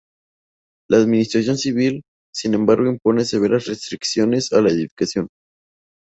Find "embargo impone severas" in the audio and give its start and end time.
2.55-3.65